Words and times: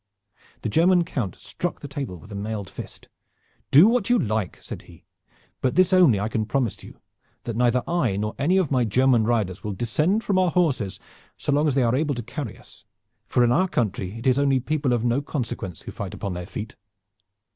The 0.63 0.69
German 0.69 1.03
Count 1.03 1.35
struck 1.35 1.79
the 1.81 1.87
table 1.87 2.17
with 2.17 2.31
his 2.31 2.39
mailed 2.39 2.71
fist. 2.71 3.07
"Do 3.69 3.87
what 3.87 4.09
you 4.09 4.17
like!" 4.17 4.57
said 4.59 4.81
he. 4.81 5.05
"But 5.61 5.75
this 5.75 5.93
only 5.93 6.19
I 6.19 6.27
can 6.27 6.47
promise 6.47 6.83
you, 6.83 6.97
that 7.43 7.55
neither 7.55 7.83
I 7.87 8.17
nor 8.17 8.33
any 8.39 8.57
of 8.57 8.71
my 8.71 8.83
German 8.83 9.25
riders 9.25 9.63
will 9.63 9.73
descend 9.73 10.23
from 10.23 10.39
our 10.39 10.49
horses 10.49 10.99
so 11.37 11.51
long 11.51 11.67
as 11.67 11.75
they 11.75 11.83
are 11.83 11.93
able 11.93 12.15
to 12.15 12.23
carry 12.23 12.57
us, 12.57 12.83
for 13.27 13.43
in 13.43 13.51
our 13.51 13.67
country 13.67 14.17
it 14.17 14.25
is 14.25 14.39
only 14.39 14.59
people 14.59 14.91
of 14.91 15.05
no 15.05 15.21
consequence 15.21 15.83
who 15.83 15.91
fight 15.91 16.15
upon 16.15 16.33
their 16.33 16.47
feet." 16.47 16.75